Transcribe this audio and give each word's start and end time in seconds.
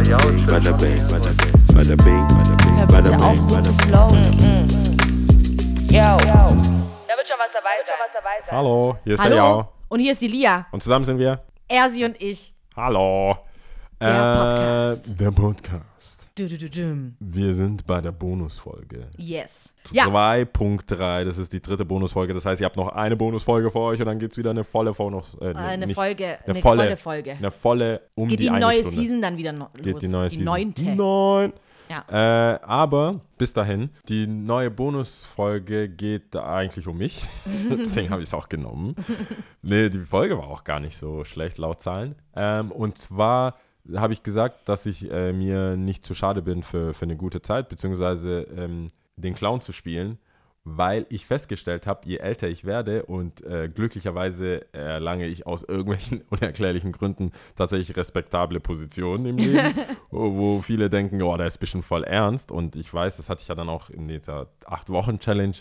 Bada 0.00 0.72
bing, 0.78 0.96
bada 1.10 1.94
bing, 1.94 2.26
bada 2.88 3.10
bing, 3.10 3.20
auf, 3.20 3.38
so 3.38 3.60
zu 3.60 3.72
flowen. 3.84 4.24
Yo. 5.90 6.00
Da 6.00 7.16
wird 7.16 7.28
schon 7.28 7.36
was 7.38 7.52
dabei 7.52 7.76
sein. 7.84 8.50
Hallo, 8.50 8.96
hier 9.04 9.14
ist 9.14 9.22
der 9.22 9.30
Hallo? 9.30 9.36
Jao. 9.36 9.72
Und 9.90 10.00
hier 10.00 10.12
ist 10.12 10.22
die 10.22 10.28
Lia. 10.28 10.66
Und 10.72 10.82
zusammen 10.82 11.04
sind 11.04 11.18
wir. 11.18 11.44
Ersi 11.68 12.06
und 12.06 12.18
ich. 12.18 12.54
Hallo. 12.74 13.36
Der 14.00 14.36
Podcast. 14.36 15.20
Der 15.20 15.30
Podcast. 15.32 15.84
Wir 17.20 17.54
sind 17.54 17.86
bei 17.86 18.00
der 18.00 18.12
Bonusfolge. 18.12 19.08
Yes. 19.16 19.74
Ja, 19.92 20.06
2.3, 20.06 21.24
das 21.24 21.38
ist 21.38 21.52
die 21.52 21.60
dritte 21.60 21.84
Bonusfolge. 21.84 22.32
Das 22.32 22.44
heißt, 22.46 22.60
ihr 22.60 22.64
habt 22.64 22.76
noch 22.76 22.88
eine 22.88 23.16
Bonusfolge 23.16 23.70
für 23.70 23.80
euch 23.80 24.00
und 24.00 24.06
dann 24.06 24.18
geht 24.18 24.32
es 24.32 24.36
wieder 24.38 24.50
eine 24.50 24.64
volle 24.64 24.92
Bonus. 24.92 25.36
Äh, 25.40 25.54
eine 25.54 25.86
nicht- 25.86 25.94
Folge, 25.96 26.26
Eine, 26.26 26.38
eine 26.46 26.60
volle, 26.60 26.82
volle 26.82 26.96
Folge. 26.96 27.32
Eine 27.32 27.50
volle 27.50 28.00
um 28.14 28.28
Geht 28.28 28.40
die, 28.40 28.44
die 28.44 28.50
neue 28.50 28.80
Stunde. 28.80 28.90
Season 29.00 29.22
dann 29.22 29.36
wieder 29.36 29.52
los. 29.52 29.68
Geht 29.82 30.02
die 30.02 30.08
neue 30.08 30.30
Season. 30.30 30.44
neunte. 30.44 30.84
Neun. 30.94 31.52
Ja. 31.88 32.04
Äh, 32.54 32.60
aber 32.62 33.20
bis 33.36 33.52
dahin, 33.52 33.90
die 34.08 34.28
neue 34.28 34.70
Bonusfolge 34.70 35.88
geht 35.88 36.36
eigentlich 36.36 36.86
um 36.86 36.98
mich. 36.98 37.24
Deswegen 37.70 38.10
habe 38.10 38.22
ich 38.22 38.28
es 38.28 38.34
auch 38.34 38.48
genommen. 38.48 38.94
nee, 39.62 39.88
die 39.88 39.98
Folge 39.98 40.38
war 40.38 40.48
auch 40.48 40.62
gar 40.62 40.78
nicht 40.78 40.96
so 40.96 41.24
schlecht 41.24 41.58
laut 41.58 41.80
Zahlen. 41.80 42.14
Ähm, 42.36 42.70
und 42.70 42.96
zwar 42.96 43.56
habe 43.94 44.12
ich 44.12 44.22
gesagt, 44.22 44.68
dass 44.68 44.86
ich 44.86 45.10
äh, 45.10 45.32
mir 45.32 45.76
nicht 45.76 46.04
zu 46.04 46.14
schade 46.14 46.42
bin 46.42 46.62
für, 46.62 46.94
für 46.94 47.04
eine 47.04 47.16
gute 47.16 47.42
Zeit, 47.42 47.68
beziehungsweise 47.68 48.46
ähm, 48.56 48.88
den 49.16 49.34
Clown 49.34 49.60
zu 49.60 49.72
spielen, 49.72 50.18
weil 50.64 51.06
ich 51.08 51.26
festgestellt 51.26 51.86
habe, 51.86 52.06
je 52.06 52.18
älter 52.18 52.48
ich 52.48 52.64
werde 52.64 53.04
und 53.06 53.42
äh, 53.44 53.68
glücklicherweise 53.68 54.72
erlange 54.74 55.26
ich 55.26 55.46
aus 55.46 55.62
irgendwelchen 55.62 56.22
unerklärlichen 56.30 56.92
Gründen 56.92 57.32
tatsächlich 57.56 57.96
respektable 57.96 58.60
Positionen 58.60 59.26
im 59.26 59.38
Leben, 59.38 59.74
wo, 60.10 60.60
viele 60.60 60.90
denken, 60.90 61.22
oh, 61.22 61.36
der 61.36 61.46
ist 61.46 61.56
ein 61.56 61.60
bisschen 61.60 61.82
voll 61.82 62.04
ernst. 62.04 62.52
Und 62.52 62.76
ich 62.76 62.92
weiß, 62.92 63.16
das 63.16 63.30
hatte 63.30 63.42
ich 63.42 63.48
ja 63.48 63.54
dann 63.54 63.68
auch 63.68 63.88
in 63.88 64.08
dieser 64.08 64.48
Acht-Wochen-Challenge 64.66 65.56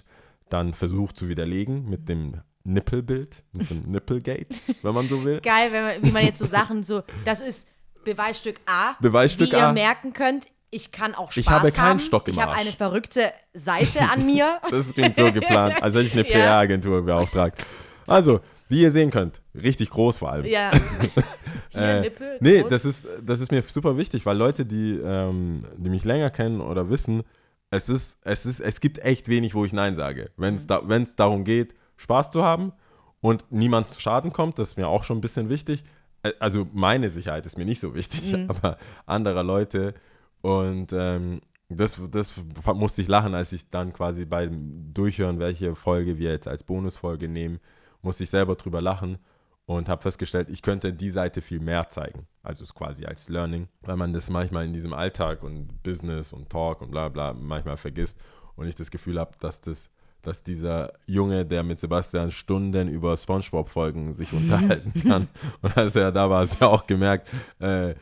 dann 0.49 0.73
versucht 0.73 1.15
zu 1.15 1.29
widerlegen 1.29 1.89
mit 1.89 2.09
dem 2.09 2.41
Nippelbild, 2.63 3.43
mit 3.53 3.69
dem 3.69 3.83
Nippelgate, 3.87 4.55
wenn 4.81 4.93
man 4.93 5.07
so 5.07 5.23
will. 5.23 5.39
Geil, 5.41 5.71
wenn 5.71 5.83
man, 5.83 6.03
wie 6.03 6.11
man 6.11 6.25
jetzt 6.25 6.39
so 6.39 6.45
Sachen 6.45 6.83
so, 6.83 7.03
das 7.23 7.39
ist 7.39 7.67
Beweisstück 8.13 8.59
A. 8.65 8.93
Beweisstück 8.99 9.51
wie 9.51 9.55
ihr 9.55 9.67
A. 9.67 9.73
merken 9.73 10.13
könnt, 10.13 10.47
ich 10.71 10.91
kann 10.91 11.15
auch 11.15 11.31
Spaß 11.31 11.37
Ich 11.43 11.49
habe 11.49 11.71
keinen 11.71 11.85
haben. 11.89 11.99
Stock 11.99 12.27
im 12.27 12.33
Ich 12.35 12.41
habe 12.41 12.53
eine 12.53 12.71
verrückte 12.71 13.31
Seite 13.53 14.01
an 14.11 14.25
mir. 14.25 14.59
Das 14.69 14.91
klingt 14.93 15.15
so 15.15 15.31
geplant, 15.31 15.81
als 15.81 15.95
hätte 15.95 16.05
ich 16.05 16.13
eine 16.13 16.21
Ja. 16.27 16.33
PR-Agentur 16.33 17.01
beauftragt. 17.03 17.65
Also, 18.07 18.39
wie 18.67 18.81
ihr 18.81 18.91
sehen 18.91 19.09
könnt, 19.09 19.41
richtig 19.55 19.89
groß 19.89 20.17
vor 20.17 20.31
allem. 20.31 20.45
ja. 20.45 20.69
Hier, 21.71 21.81
Äh, 21.81 22.01
Nippel. 22.01 22.37
nee, 22.39 22.61
groß. 22.61 22.69
das 22.69 22.85
ist, 22.85 23.07
das 23.21 23.39
ist 23.41 23.51
mir 23.51 23.61
super 23.63 23.97
wichtig, 23.97 24.25
weil 24.25 24.37
Leute, 24.37 24.65
die, 24.65 24.93
ähm, 25.03 25.65
die 25.77 25.89
mich 25.89 26.03
länger 26.03 26.29
kennen 26.31 26.61
oder 26.61 26.89
wissen, 26.89 27.23
es 27.71 27.89
ist, 27.89 28.17
es 28.23 28.45
ist, 28.47 28.59
es 28.59 28.79
gibt 28.79 28.97
echt 28.99 29.27
wenig, 29.27 29.53
wo 29.53 29.65
ich 29.65 29.73
Nein 29.73 29.95
sage. 29.95 30.31
Wenn 30.37 30.55
es 30.55 30.65
da, 30.65 30.81
wenn's 30.85 31.15
darum 31.15 31.43
geht, 31.43 31.75
Spaß 31.97 32.31
zu 32.31 32.43
haben 32.43 32.73
und 33.21 33.45
niemand 33.51 33.91
zu 33.91 33.99
Schaden 34.01 34.33
kommt, 34.33 34.57
das 34.57 34.69
ist 34.69 34.77
mir 34.77 34.87
auch 34.87 35.03
schon 35.03 35.19
ein 35.19 35.21
bisschen 35.21 35.49
wichtig. 35.49 35.83
Äh, 36.23 36.33
Also 36.39 36.67
meine 36.73 37.09
Sicherheit 37.09 37.45
ist 37.45 37.57
mir 37.57 37.65
nicht 37.65 37.79
so 37.79 37.95
wichtig, 37.95 38.35
aber 38.47 38.77
anderer 39.05 39.43
Leute. 39.43 39.93
Und 40.41 40.93
ähm, 40.93 41.41
das, 41.69 42.01
das 42.11 42.41
musste 42.73 43.01
ich 43.01 43.07
lachen, 43.07 43.35
als 43.35 43.51
ich 43.51 43.69
dann 43.69 43.93
quasi 43.93 44.25
beim 44.25 44.93
Durchhören, 44.93 45.39
welche 45.39 45.75
Folge 45.75 46.17
wir 46.17 46.31
jetzt 46.31 46.47
als 46.47 46.63
Bonusfolge 46.63 47.27
nehmen, 47.27 47.59
musste 48.01 48.23
ich 48.23 48.29
selber 48.29 48.55
drüber 48.55 48.81
lachen 48.81 49.19
und 49.65 49.87
habe 49.87 50.01
festgestellt, 50.01 50.49
ich 50.49 50.63
könnte 50.63 50.93
die 50.93 51.11
Seite 51.11 51.41
viel 51.41 51.59
mehr 51.59 51.89
zeigen. 51.89 52.25
Also 52.41 52.63
es 52.63 52.73
quasi 52.73 53.05
als 53.05 53.29
Learning, 53.29 53.67
weil 53.81 53.97
man 53.97 54.13
das 54.13 54.29
manchmal 54.29 54.65
in 54.65 54.73
diesem 54.73 54.93
Alltag 54.93 55.43
und 55.43 55.83
Business 55.83 56.33
und 56.33 56.49
Talk 56.49 56.81
und 56.81 56.89
bla 56.89 57.09
bla 57.09 57.33
manchmal 57.33 57.77
vergisst 57.77 58.17
und 58.55 58.67
ich 58.67 58.73
das 58.73 58.89
Gefühl 58.89 59.19
habe, 59.19 59.33
dass 59.39 59.61
das 59.61 59.91
dass 60.21 60.43
dieser 60.43 60.93
Junge, 61.05 61.45
der 61.45 61.63
mit 61.63 61.79
Sebastian 61.79 62.31
Stunden 62.31 62.87
über 62.89 63.15
Spongebob-Folgen 63.15 64.13
sich 64.13 64.33
unterhalten 64.33 64.93
kann. 65.07 65.27
Und 65.61 65.77
als 65.77 65.95
er 65.95 66.11
da 66.11 66.29
war, 66.29 66.41
hast 66.41 66.59
du 66.59 66.65
ja 66.65 66.71
auch 66.71 66.85
gemerkt, 66.87 67.29
äh, 67.59 67.95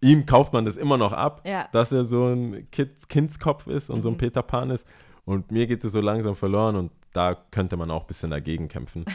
ihm 0.00 0.26
kauft 0.26 0.52
man 0.52 0.64
das 0.64 0.76
immer 0.76 0.98
noch 0.98 1.12
ab, 1.12 1.42
Ja. 1.46 1.68
dass 1.72 1.92
er 1.92 2.04
so 2.04 2.26
ein 2.26 2.68
Kids, 2.70 3.08
Kindskopf 3.08 3.66
ist 3.66 3.88
und 3.90 4.00
so 4.02 4.08
ein 4.10 4.16
Peter 4.18 4.42
Pan 4.42 4.70
ist. 4.70 4.86
Und 5.24 5.50
mir 5.50 5.66
geht 5.66 5.84
es 5.84 5.92
so 5.92 6.00
langsam 6.00 6.34
verloren 6.36 6.76
und 6.76 6.92
da 7.12 7.34
könnte 7.50 7.76
man 7.76 7.90
auch 7.90 8.02
ein 8.02 8.06
bisschen 8.06 8.30
dagegen 8.30 8.68
kämpfen. 8.68 9.04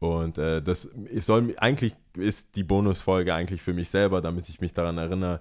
Und 0.00 0.36
äh, 0.36 0.60
das 0.60 0.90
ich 1.10 1.24
soll 1.24 1.54
eigentlich 1.56 1.94
ist 2.14 2.56
die 2.56 2.64
Bonusfolge 2.64 3.32
eigentlich 3.32 3.62
für 3.62 3.72
mich 3.72 3.88
selber, 3.88 4.20
damit 4.20 4.50
ich 4.50 4.60
mich 4.60 4.74
daran 4.74 4.98
erinnere, 4.98 5.40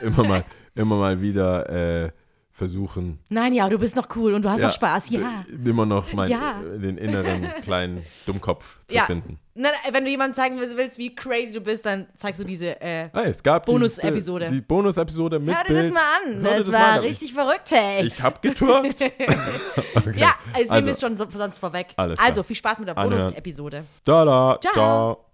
äh, 0.00 0.06
immer 0.06 0.22
mal, 0.28 0.44
immer 0.76 0.96
mal 0.96 1.20
wieder 1.20 1.68
äh, 2.04 2.12
versuchen, 2.56 3.18
Nein, 3.28 3.52
ja, 3.52 3.68
du 3.68 3.78
bist 3.78 3.96
noch 3.96 4.06
cool 4.14 4.32
und 4.32 4.42
du 4.42 4.48
hast 4.48 4.60
ja, 4.60 4.68
noch 4.68 4.74
Spaß. 4.74 5.10
Ja. 5.10 5.44
immer 5.64 5.84
noch 5.86 6.12
mein, 6.12 6.30
Ja. 6.30 6.62
äh, 6.62 6.78
den 6.78 6.96
inneren 6.98 7.42
kleinen 7.62 8.04
Dummkopf 8.26 8.78
zu 8.86 8.94
Ja. 8.96 9.04
finden. 9.06 9.40
Nein, 9.54 9.72
wenn 9.90 10.04
du 10.04 10.10
jemandem 10.10 10.34
zeigen 10.34 10.58
willst, 10.60 10.98
wie 10.98 11.14
crazy 11.14 11.52
du 11.52 11.60
bist, 11.60 11.84
dann 11.84 12.06
zeigst 12.16 12.40
du 12.40 12.44
diese. 12.44 12.80
Äh, 12.80 13.10
Hey, 13.12 13.32
Bild- 13.32 13.64
Bonus-Episode. 13.66 14.50
Die 14.50 14.60
Bonus-Episode 14.60 15.38
mit 15.40 15.54
hör 15.54 15.64
dir 15.64 15.74
das 15.74 15.90
mal 15.90 16.00
an. 16.26 16.42
Hör 16.42 16.56
Das 16.58 16.66
das 16.66 16.72
war 16.72 17.02
richtig 17.02 17.34
verrückt, 17.34 17.70
hey. 17.72 18.06
Ich 18.06 18.22
hab 18.22 18.40
getürkt. 18.40 19.00
okay. 19.02 19.12
ja, 20.16 20.34
also, 20.52 20.58
nehmen 20.58 20.70
Also, 20.70 20.84
wir 20.86 20.92
es 20.92 21.00
schon 21.00 21.16
so, 21.16 21.26
sonst 21.30 21.58
vorweg. 21.58 21.88
Alles 21.96 22.18
klar. 22.18 22.28
also, 22.28 22.42
viel 22.44 22.56
Spaß 22.56 22.78
mit 22.78 22.88
der. 22.88 22.94
Bonus-Episode. 22.94 23.84
Da, 24.04 24.24
da, 24.24 24.58
Ciao. 24.60 24.72
ciao. 24.72 25.24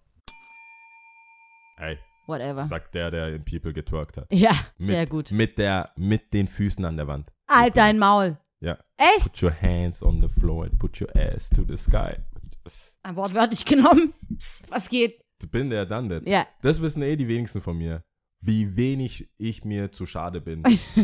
Ey, 1.78 1.98
Whatever. 2.30 2.66
sagt 2.66 2.94
der, 2.94 3.10
der 3.10 3.34
in 3.34 3.44
People 3.44 3.72
getwerkt 3.72 4.16
hat. 4.16 4.26
Ja, 4.32 4.52
Mit, 4.78 4.86
sehr 4.86 5.06
gut. 5.06 5.30
Mit, 5.32 5.58
der, 5.58 5.90
mit 5.96 6.32
den 6.32 6.48
Füßen 6.48 6.84
an 6.84 6.96
der 6.96 7.06
Wand. 7.06 7.28
Halt 7.48 7.76
dein 7.76 7.98
Maul. 7.98 8.38
Ja. 8.60 8.78
Echt? 8.96 9.32
Put 9.32 9.42
your 9.42 9.54
hands 9.60 10.02
on 10.02 10.22
the 10.22 10.28
floor 10.28 10.64
and 10.64 10.78
put 10.78 11.00
your 11.00 11.08
ass 11.16 11.48
to 11.50 11.64
the 11.68 11.76
sky. 11.76 12.14
Ein 13.02 13.16
wortwörtlich 13.16 13.64
genommen. 13.64 14.12
Was 14.68 14.88
geht? 14.88 15.20
Bin 15.50 15.70
der 15.70 15.86
dann 15.86 16.08
denn? 16.08 16.24
Ja. 16.26 16.46
Das 16.62 16.80
wissen 16.82 17.02
eh 17.02 17.16
die 17.16 17.26
wenigsten 17.26 17.60
von 17.60 17.76
mir. 17.78 18.02
Wie 18.42 18.76
wenig 18.76 19.28
ich 19.38 19.64
mir 19.64 19.90
zu 19.92 20.06
schade 20.06 20.40
bin 20.40 20.62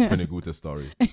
für 0.00 0.10
eine 0.10 0.26
gute 0.28 0.52
Story. 0.54 0.90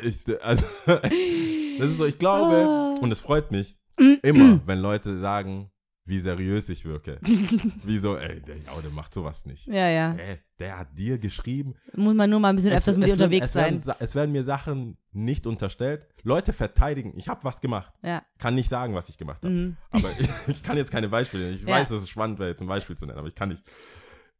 Ich, 0.00 0.22
also, 0.44 0.64
das 0.86 1.88
ist 1.90 1.98
so, 1.98 2.06
ich 2.06 2.18
glaube, 2.20 2.94
und 3.00 3.10
es 3.10 3.18
freut 3.18 3.50
mich 3.50 3.76
immer, 4.22 4.60
wenn 4.64 4.78
Leute 4.78 5.18
sagen, 5.18 5.72
wie 6.08 6.18
seriös 6.20 6.68
ich 6.70 6.84
wirke. 6.84 7.18
Wie 7.84 7.98
so, 7.98 8.16
ey, 8.16 8.40
der 8.40 8.56
Jaude 8.56 8.88
macht 8.90 9.12
sowas 9.12 9.44
nicht. 9.46 9.66
Ja, 9.66 9.88
ja. 9.88 10.12
Ey, 10.14 10.38
der 10.58 10.78
hat 10.78 10.96
dir 10.96 11.18
geschrieben. 11.18 11.74
Muss 11.94 12.14
man 12.14 12.30
nur 12.30 12.40
mal 12.40 12.48
ein 12.50 12.56
bisschen 12.56 12.72
öfters 12.72 12.96
mit 12.96 13.06
dir 13.06 13.10
werden- 13.12 13.22
unterwegs 13.24 13.48
es 13.50 13.54
werden, 13.54 13.78
sein. 13.78 13.94
Sa- 13.94 13.96
es 14.04 14.14
werden 14.14 14.32
mir 14.32 14.42
Sachen 14.42 14.96
nicht 15.12 15.46
unterstellt. 15.46 16.06
Leute 16.22 16.52
verteidigen. 16.52 17.12
Ich 17.16 17.28
habe 17.28 17.44
was 17.44 17.60
gemacht. 17.60 17.92
Ja. 18.02 18.22
Kann 18.38 18.54
nicht 18.54 18.68
sagen, 18.70 18.94
was 18.94 19.08
ich 19.10 19.18
gemacht 19.18 19.42
habe. 19.44 19.76
Aber 19.90 20.10
ich, 20.18 20.28
ich 20.48 20.62
kann 20.62 20.76
jetzt 20.78 20.90
keine 20.90 21.08
Beispiele 21.08 21.44
nennen. 21.44 21.56
Ich 21.56 21.62
Mhm. 21.62 21.68
Ja. 21.68 21.76
weiß, 21.76 21.90
dass 21.90 22.02
es 22.02 22.08
spannend 22.08 22.38
wäre, 22.38 22.50
jetzt 22.50 22.62
ein 22.62 22.68
Beispiel 22.68 22.96
zu 22.96 23.04
nennen, 23.06 23.18
aber 23.18 23.28
ich 23.28 23.34
kann 23.34 23.50
nicht. 23.50 23.62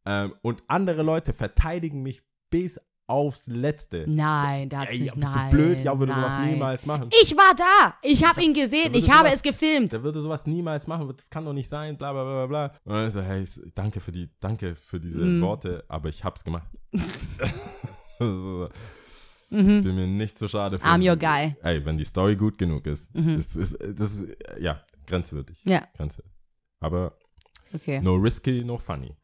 Ähm, 0.06 0.34
und 0.42 0.62
andere 0.68 1.02
Leute 1.02 1.32
verteidigen 1.34 2.02
mich 2.02 2.22
bis 2.50 2.80
aufs 3.08 3.46
Letzte. 3.48 4.04
Nein, 4.06 4.68
der 4.68 4.80
hat's 4.80 4.92
Ey, 4.92 5.00
nicht. 5.00 5.14
bist 5.16 5.34
nein, 5.34 5.50
du 5.50 5.56
blöd? 5.56 5.84
Ja, 5.84 5.98
würde 5.98 6.12
sowas 6.14 6.34
nein. 6.34 6.52
niemals 6.52 6.86
machen. 6.86 7.08
Ich 7.22 7.34
war 7.36 7.54
da. 7.56 7.94
Ich 8.02 8.24
habe 8.24 8.42
ihn 8.42 8.52
gesehen. 8.54 8.94
Ich 8.94 9.10
habe 9.10 9.28
sowas- 9.28 9.34
es 9.36 9.42
gefilmt. 9.42 9.92
Der 9.92 10.02
würde 10.02 10.20
sowas 10.20 10.46
niemals 10.46 10.86
machen. 10.86 11.12
Das 11.16 11.28
kann 11.30 11.44
doch 11.44 11.52
nicht 11.54 11.68
sein. 11.68 11.96
Bla 11.98 12.12
bla 12.12 12.22
bla 12.24 12.46
bla. 12.46 12.66
Und 12.84 12.92
dann 12.94 13.08
ist 13.08 13.14
er, 13.16 13.22
hey, 13.24 13.44
danke 13.74 14.00
für 14.00 14.12
die, 14.12 14.28
danke 14.40 14.76
für 14.76 15.00
diese 15.00 15.20
Mhm. 15.20 15.40
Worte, 15.42 15.84
aber 15.88 16.08
ich 16.10 16.22
hab's 16.22 16.44
gemacht. 16.44 16.68
so, 18.18 18.68
Mhm. 19.50 19.82
Bin 19.82 19.94
mir 19.94 20.06
nicht 20.06 20.36
so 20.38 20.46
schade 20.46 20.78
für. 20.78 20.84
I'm 20.84 21.00
your 21.08 21.16
guy. 21.16 21.48
Mhm. 21.48 21.56
Ey, 21.62 21.84
wenn 21.86 21.96
die 21.96 22.04
Story 22.04 22.36
gut 22.36 22.58
genug 22.58 22.84
ist, 22.86 23.10
das 23.14 23.56
ist, 23.56 23.78
das 23.80 24.12
ist, 24.20 24.26
ja, 24.60 24.82
grenzwertig. 25.06 25.56
Ja, 25.66 25.86
Grenze. 25.96 26.22
Aber 26.80 27.16
okay. 27.74 27.98
no 28.02 28.16
risky, 28.16 28.62
no 28.62 28.76
funny. 28.76 29.16